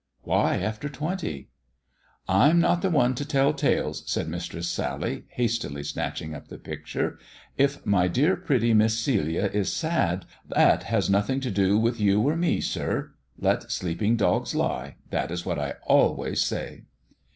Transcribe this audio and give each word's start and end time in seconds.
"Why 0.23 0.57
after 0.57 0.89
twenty?"" 0.89 1.49
I'm 2.27 2.59
not 2.59 2.81
the 2.81 2.89
one 2.89 3.13
to 3.13 3.23
tell 3.23 3.53
tales," 3.53 4.01
said 4.09 4.27
Mistress 4.27 4.67
Sally, 4.67 5.25
hastily 5.27 5.83
snatching 5.83 6.33
up 6.33 6.47
the 6.47 6.57
picture. 6.57 7.19
"If 7.55 7.85
my 7.85 8.07
dear 8.07 8.35
pretty 8.35 8.69
16 8.75 8.77
THE 8.77 8.83
dwarf's 8.85 9.05
chamber 9.05 9.19
Miss 9.25 9.33
Celia 9.37 9.45
is 9.61 9.71
sad, 9.73 10.25
that 10.49 10.83
has 10.85 11.07
nothing 11.07 11.39
to 11.41 11.51
do 11.51 11.77
with 11.77 11.99
you 11.99 12.19
or 12.19 12.35
me. 12.35 12.61
sir. 12.61 13.11
Let 13.37 13.71
sleeping 13.71 14.15
dogs 14.15 14.55
lie. 14.55 14.95
That 15.11 15.29
is 15.29 15.45
what 15.45 15.59
I 15.59 15.73
always 15.85 16.43
say." 16.43 16.85